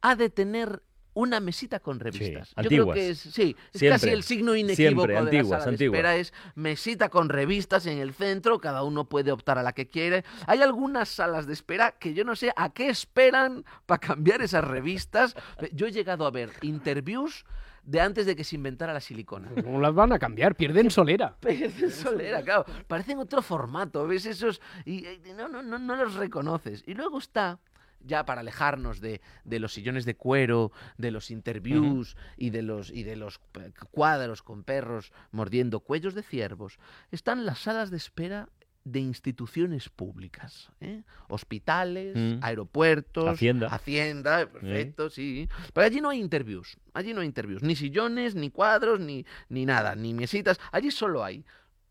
ha 0.00 0.16
de 0.16 0.28
tener 0.28 0.82
una 1.14 1.40
mesita 1.40 1.80
con 1.80 2.00
revistas. 2.00 2.50
Yo 2.50 2.68
creo 2.68 2.82
antiguas. 2.82 2.94
que 2.94 3.10
es, 3.10 3.18
sí, 3.18 3.56
es 3.72 3.78
Siempre, 3.80 3.88
casi 3.88 4.08
el 4.10 4.22
signo 4.22 4.54
inequívoco 4.54 5.06
siempre, 5.06 5.12
de 5.14 5.18
antiguas, 5.18 5.50
la 5.50 5.64
sala 5.64 5.76
de 5.76 5.84
espera 5.84 6.16
es 6.16 6.32
mesita 6.54 7.08
con 7.08 7.28
revistas 7.28 7.86
en 7.86 7.98
el 7.98 8.12
centro, 8.12 8.58
cada 8.58 8.82
uno 8.82 9.08
puede 9.08 9.32
optar 9.32 9.58
a 9.58 9.62
la 9.62 9.72
que 9.72 9.88
quiere. 9.88 10.24
Hay 10.46 10.60
algunas 10.62 11.08
salas 11.08 11.46
de 11.46 11.52
espera 11.52 11.92
que 11.92 12.14
yo 12.14 12.24
no 12.24 12.36
sé 12.36 12.52
a 12.56 12.70
qué 12.70 12.88
esperan 12.88 13.64
para 13.86 13.98
cambiar 13.98 14.42
esas 14.42 14.64
revistas. 14.64 15.36
Yo 15.72 15.86
he 15.86 15.92
llegado 15.92 16.26
a 16.26 16.30
ver 16.30 16.50
interviews 16.62 17.44
de 17.84 18.00
antes 18.00 18.26
de 18.26 18.34
que 18.34 18.44
se 18.44 18.56
inventara 18.56 18.92
la 18.92 19.00
silicona. 19.00 19.50
¿Cómo 19.62 19.80
las 19.80 19.94
van 19.94 20.12
a 20.12 20.18
cambiar? 20.18 20.54
Pierden 20.54 20.90
solera. 20.90 21.36
Parecen 21.40 21.90
solera, 21.90 22.42
claro. 22.42 22.64
Parecen 22.86 23.18
otro 23.18 23.42
formato, 23.42 24.06
¿ves 24.06 24.26
esos? 24.26 24.60
Y, 24.84 25.06
y 25.06 25.20
no, 25.36 25.48
no, 25.48 25.62
no, 25.62 25.78
no 25.78 25.96
los 25.96 26.14
reconoces. 26.14 26.82
Y 26.86 26.94
luego 26.94 27.18
está, 27.18 27.58
ya 28.04 28.24
para 28.24 28.40
alejarnos 28.42 29.00
de, 29.00 29.20
de 29.44 29.58
los 29.58 29.72
sillones 29.72 30.04
de 30.04 30.14
cuero, 30.16 30.72
de 30.98 31.10
los 31.10 31.30
interviews 31.30 32.16
y 32.36 32.50
de 32.50 32.62
los, 32.62 32.90
y 32.90 33.02
de 33.02 33.16
los 33.16 33.40
eh, 33.60 33.72
cuadros 33.90 34.42
con 34.42 34.62
perros 34.64 35.12
mordiendo 35.32 35.80
cuellos 35.80 36.14
de 36.14 36.22
ciervos, 36.22 36.78
están 37.10 37.44
las 37.46 37.58
salas 37.60 37.90
de 37.90 37.96
espera 37.96 38.48
de 38.84 39.00
instituciones 39.00 39.88
públicas, 39.88 40.70
¿eh? 40.82 41.04
hospitales, 41.28 42.14
Mm. 42.14 42.44
aeropuertos, 42.44 43.26
Hacienda. 43.30 43.68
Hacienda, 43.68 44.46
perfecto, 44.46 45.08
sí. 45.08 45.48
Pero 45.72 45.86
allí 45.86 46.00
no 46.02 46.10
hay 46.10 46.20
interviews, 46.20 46.76
allí 46.92 47.14
no 47.14 47.22
hay 47.22 47.26
interviews, 47.26 47.62
ni 47.62 47.76
sillones, 47.76 48.34
ni 48.34 48.50
cuadros, 48.50 49.00
ni, 49.00 49.24
ni 49.48 49.64
nada, 49.64 49.94
ni 49.94 50.12
mesitas. 50.12 50.60
Allí 50.70 50.90
solo 50.90 51.24
hay 51.24 51.46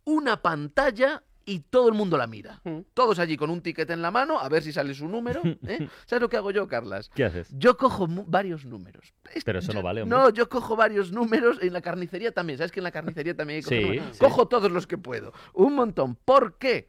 una 0.05 0.41
pantalla 0.43 1.23
y 1.45 1.59
todo 1.59 1.87
el 1.89 1.93
mundo 1.93 2.17
la 2.17 2.27
mira. 2.27 2.61
Mm. 2.63 2.79
Todos 2.93 3.19
allí 3.19 3.37
con 3.37 3.49
un 3.49 3.61
ticket 3.61 3.89
en 3.89 4.01
la 4.01 4.11
mano, 4.11 4.39
a 4.39 4.47
ver 4.49 4.63
si 4.63 4.71
sale 4.71 4.93
su 4.93 5.07
número. 5.07 5.41
¿eh? 5.67 5.87
¿Sabes 6.05 6.21
lo 6.21 6.29
que 6.29 6.37
hago 6.37 6.51
yo, 6.51 6.67
Carlas? 6.67 7.09
¿qué 7.13 7.25
haces? 7.25 7.49
Yo 7.57 7.77
cojo 7.77 8.07
varios 8.07 8.65
números. 8.65 9.13
Pero 9.43 9.59
eso 9.59 9.73
no 9.73 9.81
vale, 9.81 10.01
hombre. 10.03 10.17
No, 10.17 10.29
yo 10.29 10.47
cojo 10.49 10.75
varios 10.75 11.11
números 11.11 11.57
en 11.61 11.73
la 11.73 11.81
carnicería 11.81 12.31
también. 12.31 12.57
¿Sabes 12.57 12.71
que 12.71 12.79
en 12.79 12.85
la 12.85 12.91
carnicería 12.91 13.35
también 13.35 13.57
hay 13.57 13.63
que 13.63 13.65
coger 13.69 13.81
Sí, 13.81 13.87
números? 13.97 14.17
sí. 14.17 14.19
Cojo 14.19 14.47
todos 14.47 14.71
los 14.71 14.87
que 14.87 14.97
puedo. 14.97 15.33
Un 15.53 15.75
montón. 15.75 16.15
¿Por 16.15 16.57
qué? 16.57 16.87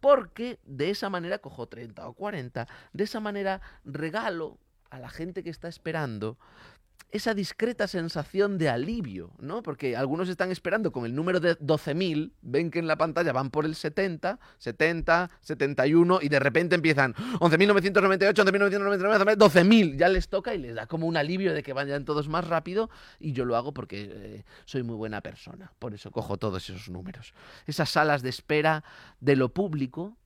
Porque 0.00 0.58
de 0.64 0.90
esa 0.90 1.10
manera 1.10 1.38
cojo 1.38 1.66
30 1.68 2.08
o 2.08 2.14
40. 2.14 2.66
De 2.92 3.04
esa 3.04 3.20
manera 3.20 3.60
regalo 3.84 4.58
a 4.88 4.98
la 4.98 5.10
gente 5.10 5.44
que 5.44 5.50
está 5.50 5.68
esperando 5.68 6.38
esa 7.12 7.34
discreta 7.34 7.88
sensación 7.88 8.56
de 8.56 8.68
alivio, 8.68 9.32
¿no? 9.40 9.62
Porque 9.62 9.96
algunos 9.96 10.28
están 10.28 10.50
esperando 10.50 10.92
con 10.92 11.04
el 11.04 11.14
número 11.14 11.40
de 11.40 11.58
12.000, 11.58 12.32
ven 12.42 12.70
que 12.70 12.78
en 12.78 12.86
la 12.86 12.96
pantalla 12.96 13.32
van 13.32 13.50
por 13.50 13.64
el 13.64 13.74
70, 13.74 14.38
70, 14.58 15.30
71 15.40 16.18
y 16.22 16.28
de 16.28 16.38
repente 16.38 16.76
empiezan 16.76 17.14
11.998, 17.14 18.32
11.999, 18.34 19.36
12.000, 19.36 19.96
ya 19.98 20.08
les 20.08 20.28
toca 20.28 20.54
y 20.54 20.58
les 20.58 20.74
da 20.74 20.86
como 20.86 21.06
un 21.06 21.16
alivio 21.16 21.52
de 21.52 21.62
que 21.62 21.72
vayan 21.72 22.04
todos 22.04 22.28
más 22.28 22.46
rápido 22.46 22.90
y 23.18 23.32
yo 23.32 23.44
lo 23.44 23.56
hago 23.56 23.72
porque 23.74 24.08
eh, 24.12 24.44
soy 24.64 24.82
muy 24.82 24.94
buena 24.94 25.20
persona, 25.20 25.72
por 25.78 25.94
eso 25.94 26.10
cojo 26.10 26.36
todos 26.36 26.68
esos 26.70 26.88
números. 26.88 27.34
Esas 27.66 27.90
salas 27.90 28.22
de 28.22 28.28
espera 28.28 28.84
de 29.20 29.36
lo 29.36 29.48
público 29.48 30.16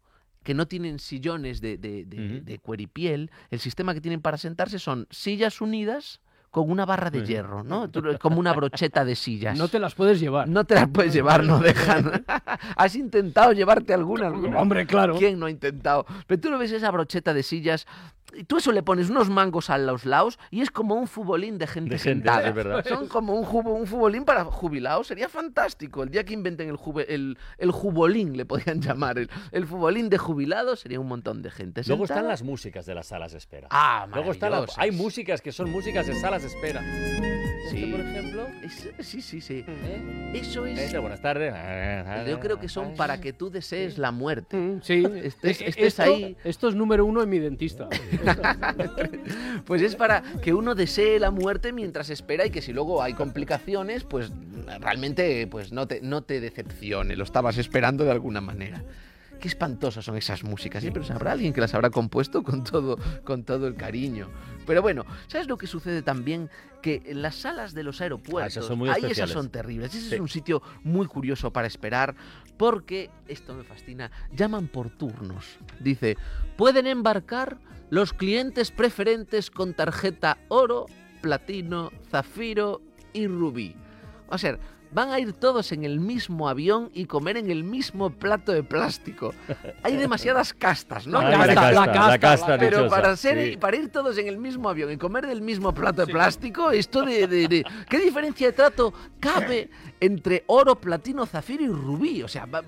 que 0.43 0.53
no 0.53 0.69
tienen 0.69 0.99
sillones 0.99 1.63
de, 1.63 1.79
de, 1.79 2.05
de, 2.05 2.37
Ujú. 2.37 2.45
de 2.45 2.59
cueripiel, 2.59 3.31
el 3.51 3.61
sistema 3.61 3.95
que 3.95 4.03
tienen 4.03 4.21
para 4.21 4.37
sentarse 4.37 4.79
son 4.79 5.07
sillas 5.11 5.63
unidas 5.63 6.21
con 6.55 6.71
una 6.71 6.87
barra 6.87 7.11
de 7.11 7.27
hierro, 7.27 7.65
¿no? 7.65 7.91
Tú- 7.91 8.01
como 8.21 8.39
una 8.39 8.53
brocheta 8.53 9.05
de 9.05 9.17
sillas. 9.17 9.59
No 9.59 9.67
te 9.67 9.81
las 9.81 9.97
puedes 9.97 10.21
llevar. 10.21 10.49
No 10.49 10.63
te 10.65 10.77
las 10.77 10.87
puedes 10.89 11.13
llevar, 11.13 11.43
no 11.43 11.59
dejan. 11.59 12.25
¿Has 12.77 12.95
intentado 12.95 13.51
llevarte 13.53 13.93
alguna? 13.93 14.29
alguna? 14.29 14.61
Hombre, 14.61 14.87
claro. 14.87 15.17
¿Quién 15.19 15.37
no 15.41 15.47
ha 15.47 15.51
intentado? 15.51 16.07
Pero 16.29 16.41
tú 16.41 16.51
lo 16.51 16.59
ves 16.59 16.71
esa 16.71 16.93
brocheta 16.93 17.35
de 17.35 17.43
sillas 17.43 17.87
y 18.37 18.45
tú 18.45 18.57
eso 18.57 18.73
le 18.73 18.83
pones 18.83 19.11
unos 19.11 19.31
mangos 19.31 19.71
a 19.71 19.79
los 19.79 20.07
lados 20.07 20.41
y 20.51 20.61
es 20.63 20.71
como 20.73 20.97
un 20.97 21.07
futbolín 21.07 21.57
de 21.59 21.69
gente 21.69 21.91
De 21.91 21.99
gente, 21.99 22.27
sentada. 22.29 22.49
es 22.49 22.55
verdad. 22.55 22.85
Son 22.89 23.07
como 23.07 23.35
un, 23.35 23.45
jubo- 23.45 23.75
un 23.75 23.87
futbolín 23.87 24.25
para 24.25 24.45
jubilados. 24.45 25.07
Sería 25.07 25.29
fantástico. 25.29 26.03
El 26.03 26.11
día 26.11 26.25
que 26.25 26.33
inventen 26.35 26.69
el, 26.69 26.77
jube- 26.77 27.07
el, 27.09 27.37
el 27.59 27.71
jubolín, 27.71 28.37
le 28.37 28.45
podrían 28.45 28.81
llamar. 28.81 29.19
El, 29.19 29.31
el 29.53 29.67
futbolín 29.67 30.09
de 30.09 30.19
jubilados 30.19 30.81
sería 30.81 30.99
un 31.01 31.07
montón 31.09 31.43
de 31.43 31.51
gente. 31.51 31.83
Luego 31.87 32.05
están 32.05 32.17
sentada. 32.19 32.33
las 32.33 32.43
músicas 32.43 32.87
de 32.87 32.95
las 32.95 33.07
salas 33.09 33.33
de 33.33 33.39
espera. 33.39 33.69
Ah, 33.71 34.07
Luego 34.13 34.33
están 34.33 34.51
la- 34.51 34.57
maravillosas. 34.61 34.83
hay 34.83 34.91
músicas 34.91 35.41
que 35.41 35.53
son 35.53 35.71
músicas 35.71 36.07
de 36.07 36.15
salas 36.17 36.44
de 36.45 36.49
espera. 36.49 36.83
Sí. 37.71 37.77
Este, 37.85 37.91
por 37.91 38.01
ejemplo. 38.01 38.47
Es- 38.63 39.07
sí, 39.07 39.21
sí, 39.23 39.41
sí. 39.41 39.65
¿eh? 39.67 40.33
Eso 40.35 40.67
es... 40.67 40.79
Este, 40.79 40.99
buenas 40.99 41.21
tardes. 41.21 41.53
Yo 42.29 42.39
creo 42.41 42.61
que 42.61 42.69
son 42.69 42.95
para 42.95 43.21
que 43.21 43.33
tú 43.33 43.51
desees 43.51 43.99
la 43.99 44.11
muerte. 44.13 44.57
Mm, 44.57 44.81
Sí, 44.83 45.03
Estés- 45.03 45.63
estés 45.63 45.77
esto, 45.79 46.03
ahí. 46.03 46.37
Esto 46.45 46.69
es 46.69 46.75
número 46.75 47.05
uno 47.07 47.23
en 47.23 47.29
mi 47.31 47.39
dentista. 47.39 47.89
Pues 49.67 49.81
es 49.83 49.97
para 49.97 50.23
que 50.43 50.53
uno 50.53 50.75
desee 50.75 51.19
la 51.19 51.31
muerte 51.31 51.73
mientras 51.73 52.11
espera 52.11 52.45
y 52.47 52.51
que 52.51 52.61
si 52.61 52.73
luego 52.73 53.03
hay 53.03 53.15
complicaciones, 53.15 54.05
pues 54.05 54.31
realmente 54.81 55.47
pues 55.47 55.73
no 55.73 55.87
te, 55.89 56.01
no 56.03 56.23
te 56.23 56.41
decepcione, 56.41 57.17
lo 57.17 57.25
estabas 57.25 57.57
esperando 57.59 58.05
de 58.05 58.11
alguna 58.11 58.41
manera. 58.41 58.83
Qué 59.45 59.49
espantosas 59.49 60.03
son 60.07 60.17
esas 60.17 60.43
músicas, 60.43 60.81
siempre 60.81 61.03
habrá 61.13 61.33
alguien 61.33 61.53
que 61.53 61.61
las 61.61 61.75
habrá 61.75 61.91
compuesto 61.91 62.43
con 62.43 62.65
todo, 62.65 62.97
con 63.25 63.45
todo 63.45 63.67
el 63.67 63.75
cariño. 63.75 64.31
Pero 64.67 64.81
bueno, 64.81 65.05
¿sabes 65.27 65.49
lo 65.49 65.59
que 65.59 65.67
sucede 65.67 66.01
también? 66.01 66.49
Que 66.81 67.03
en 67.05 67.21
las 67.21 67.35
salas 67.35 67.75
de 67.75 67.83
los 67.83 68.01
aeropuertos, 68.01 68.43
Ah, 68.43 68.47
esas 68.47 68.65
son 68.65 68.79
muy 68.79 68.89
ahí 68.89 69.05
esas 69.05 69.29
son 69.29 69.51
terribles. 69.51 69.95
Ese 69.95 70.09
Sí. 70.09 70.15
es 70.15 70.21
un 70.23 70.31
sitio 70.31 70.63
muy 70.83 71.07
curioso 71.07 71.53
para 71.53 71.67
esperar 71.67 72.15
porque, 72.57 73.11
esto 73.29 73.53
me 73.53 73.65
fascina, 73.65 74.11
llaman 74.35 74.67
por 74.67 74.89
turnos. 74.89 75.59
Dice, 75.79 76.17
pueden 76.57 76.87
embarcar 76.87 77.59
los 77.91 78.15
clientes 78.15 78.71
preferentes 78.71 79.51
con 79.51 79.75
tarjeta 79.75 80.39
oro, 80.49 80.87
platino, 81.21 81.91
zafiro 82.11 82.81
y 83.13 83.27
rubí. 83.27 83.77
O 84.29 84.39
sea, 84.39 84.59
van 84.95 85.11
a 85.11 85.19
ir 85.21 85.33
todos 85.35 85.73
en 85.73 85.85
el 85.85 86.01
mismo 86.01 86.49
avión 86.49 86.91
y 86.95 87.05
comer 87.07 87.37
en 87.37 87.51
el 87.51 87.65
mismo 87.65 88.11
plato 88.11 88.53
de 88.53 88.63
plástico. 88.63 89.35
Hay 89.83 89.97
demasiadas 89.97 90.55
castas, 90.55 91.07
¿no? 91.07 91.21
La 91.21 91.31
la 91.31 91.55
casta, 91.55 92.09
la 92.09 92.19
casta, 92.19 92.59
Pero 92.59 92.79
dichosa, 92.79 92.97
para, 92.97 93.17
ser, 93.17 93.51
sí. 93.53 93.57
para 93.57 93.77
ir 93.77 93.91
todos 93.91 94.17
en 94.19 94.29
el 94.29 94.39
mismo 94.39 94.69
avión 94.69 94.93
y 94.93 94.97
comer 94.97 95.27
del 95.27 95.43
mismo 95.43 95.75
plato 95.75 96.07
de 96.07 96.13
plástico, 96.13 96.71
esto 96.71 97.03
de, 97.05 97.27
de- 97.27 97.49
de- 97.49 97.65
¿Qué 97.91 97.99
diferencia 97.99 98.47
de 98.47 98.53
trato 98.53 98.95
cabe 99.21 99.69
entre 100.01 100.45
oro, 100.47 100.77
platino, 100.77 101.27
zafiro 101.27 101.65
y 101.65 101.69
rubí? 101.69 102.23
O 102.23 102.29
sea, 102.29 102.47
va- 102.47 102.63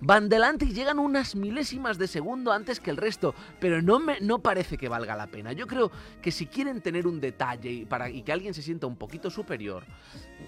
van 0.00 0.28
delante 0.28 0.64
y 0.64 0.72
llegan 0.72 0.98
unas 0.98 1.34
milésimas 1.34 1.98
de 1.98 2.06
segundo 2.08 2.52
antes 2.52 2.80
que 2.80 2.90
el 2.90 2.96
resto, 2.96 3.34
pero 3.60 3.82
no, 3.82 3.98
me, 3.98 4.20
no 4.20 4.40
parece 4.40 4.76
que 4.78 4.88
valga 4.88 5.16
la 5.16 5.26
pena. 5.26 5.52
Yo 5.52 5.66
creo 5.66 5.90
que 6.22 6.30
si 6.30 6.46
quieren 6.46 6.80
tener 6.80 7.06
un 7.06 7.20
detalle 7.20 7.70
y, 7.70 7.84
para, 7.84 8.08
y 8.10 8.22
que 8.22 8.32
alguien 8.32 8.54
se 8.54 8.62
sienta 8.62 8.86
un 8.86 8.96
poquito 8.96 9.30
superior, 9.30 9.84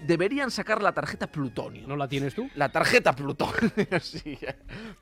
deberían 0.05 0.51
sacar 0.51 0.81
la 0.81 0.93
tarjeta 0.93 1.27
plutonio. 1.31 1.87
¿No 1.87 1.95
la 1.95 2.07
tienes 2.07 2.33
tú? 2.35 2.49
La 2.55 2.69
tarjeta 2.71 3.15
plutonio, 3.15 3.71
sí. 4.01 4.37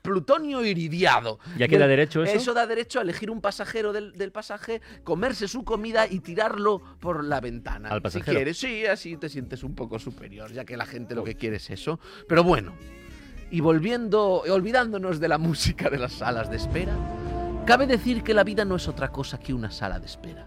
Plutonio 0.02 0.64
iridiado. 0.64 1.38
¿Ya 1.56 1.68
queda 1.68 1.86
derecho 1.86 2.22
eso? 2.22 2.36
Eso 2.36 2.54
da 2.54 2.66
derecho 2.66 2.98
a 2.98 3.02
elegir 3.02 3.30
un 3.30 3.40
pasajero 3.40 3.92
del, 3.92 4.12
del 4.12 4.32
pasaje, 4.32 4.80
comerse 5.04 5.48
su 5.48 5.64
comida 5.64 6.06
y 6.08 6.20
tirarlo 6.20 6.82
por 7.00 7.24
la 7.24 7.40
ventana. 7.40 7.88
Al 7.88 7.98
Si 7.98 8.02
pasajero. 8.02 8.36
quieres, 8.36 8.58
sí, 8.58 8.86
así 8.86 9.16
te 9.16 9.28
sientes 9.28 9.62
un 9.62 9.74
poco 9.74 9.98
superior, 9.98 10.52
ya 10.52 10.64
que 10.64 10.76
la 10.76 10.86
gente 10.86 11.14
lo 11.14 11.24
que 11.24 11.34
quiere 11.36 11.56
es 11.56 11.70
eso. 11.70 11.98
Pero 12.28 12.44
bueno, 12.44 12.74
y 13.50 13.60
volviendo, 13.60 14.42
olvidándonos 14.42 15.20
de 15.20 15.28
la 15.28 15.38
música 15.38 15.90
de 15.90 15.98
las 15.98 16.12
salas 16.12 16.50
de 16.50 16.56
espera, 16.56 16.94
cabe 17.66 17.86
decir 17.86 18.22
que 18.22 18.34
la 18.34 18.44
vida 18.44 18.64
no 18.64 18.76
es 18.76 18.88
otra 18.88 19.10
cosa 19.10 19.38
que 19.38 19.54
una 19.54 19.70
sala 19.70 19.98
de 19.98 20.06
espera. 20.06 20.46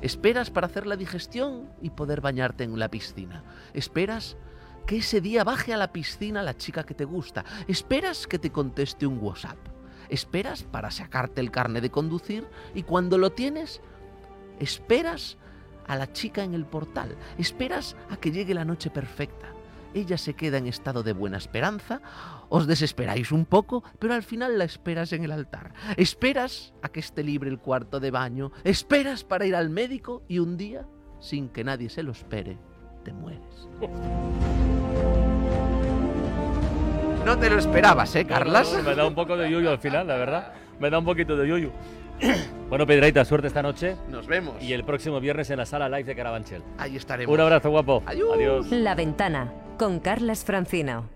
Esperas 0.00 0.50
para 0.50 0.66
hacer 0.66 0.86
la 0.86 0.96
digestión 0.96 1.70
y 1.80 1.90
poder 1.90 2.20
bañarte 2.20 2.64
en 2.64 2.78
la 2.78 2.90
piscina. 2.90 3.42
Esperas 3.72 4.36
que 4.86 4.98
ese 4.98 5.20
día 5.20 5.44
baje 5.44 5.72
a 5.72 5.78
la 5.78 5.92
piscina 5.92 6.42
la 6.42 6.56
chica 6.56 6.84
que 6.84 6.94
te 6.94 7.04
gusta. 7.04 7.44
Esperas 7.68 8.26
que 8.26 8.38
te 8.38 8.50
conteste 8.50 9.06
un 9.06 9.18
WhatsApp. 9.18 9.56
Esperas 10.10 10.62
para 10.64 10.90
sacarte 10.90 11.40
el 11.40 11.50
carne 11.50 11.80
de 11.80 11.90
conducir 11.90 12.46
y 12.74 12.82
cuando 12.82 13.16
lo 13.16 13.32
tienes, 13.32 13.80
esperas 14.60 15.38
a 15.86 15.96
la 15.96 16.12
chica 16.12 16.42
en 16.42 16.52
el 16.52 16.66
portal. 16.66 17.16
Esperas 17.38 17.96
a 18.10 18.16
que 18.16 18.30
llegue 18.30 18.52
la 18.52 18.66
noche 18.66 18.90
perfecta. 18.90 19.54
Ella 19.94 20.18
se 20.18 20.34
queda 20.34 20.58
en 20.58 20.66
estado 20.66 21.04
de 21.04 21.12
buena 21.12 21.38
esperanza, 21.38 22.00
os 22.48 22.66
desesperáis 22.66 23.30
un 23.30 23.46
poco, 23.46 23.84
pero 24.00 24.12
al 24.14 24.24
final 24.24 24.58
la 24.58 24.64
esperas 24.64 25.12
en 25.12 25.24
el 25.24 25.30
altar. 25.30 25.72
Esperas 25.96 26.74
a 26.82 26.88
que 26.88 27.00
esté 27.00 27.22
libre 27.22 27.48
el 27.48 27.60
cuarto 27.60 28.00
de 28.00 28.10
baño, 28.10 28.50
esperas 28.64 29.22
para 29.22 29.46
ir 29.46 29.54
al 29.54 29.70
médico 29.70 30.22
y 30.28 30.40
un 30.40 30.56
día, 30.56 30.84
sin 31.20 31.48
que 31.48 31.62
nadie 31.62 31.88
se 31.88 32.02
lo 32.02 32.10
espere, 32.10 32.58
te 33.04 33.12
mueres. 33.12 33.68
No 37.24 37.38
te 37.38 37.48
lo 37.48 37.58
esperabas, 37.58 38.14
¿eh, 38.16 38.26
Carlas? 38.26 38.70
No, 38.72 38.78
no, 38.78 38.90
me 38.90 38.94
da 38.96 39.06
un 39.06 39.14
poco 39.14 39.36
de 39.36 39.48
yuyu 39.48 39.70
al 39.70 39.78
final, 39.78 40.06
la 40.08 40.16
verdad. 40.16 40.52
Me 40.78 40.90
da 40.90 40.98
un 40.98 41.04
poquito 41.04 41.36
de 41.36 41.48
yuyu. 41.48 41.70
Bueno, 42.68 42.86
Pedraita, 42.86 43.24
suerte 43.24 43.46
esta 43.46 43.62
noche. 43.62 43.96
Nos 44.08 44.26
vemos. 44.26 44.60
Y 44.60 44.72
el 44.72 44.84
próximo 44.84 45.20
viernes 45.20 45.48
en 45.50 45.58
la 45.58 45.66
sala 45.66 45.88
live 45.88 46.04
de 46.04 46.16
Carabanchel. 46.16 46.62
Ahí 46.78 46.96
estaremos. 46.96 47.32
Un 47.32 47.40
abrazo, 47.40 47.70
guapo. 47.70 48.02
Adiós. 48.06 48.34
Adiós. 48.34 48.70
La 48.72 48.96
ventana 48.96 49.52
con 49.76 50.00
Carlas 50.00 50.44
Francino. 50.44 51.13